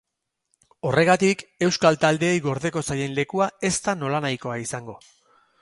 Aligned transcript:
Horregatik, 0.91 1.43
euskal 1.67 1.99
taldeei 2.05 2.41
gordeko 2.47 2.85
zaien 2.89 3.15
lekua 3.21 3.51
ez 3.71 3.75
da 3.89 3.99
nolanahikoa 4.03 4.61
izango. 4.67 4.99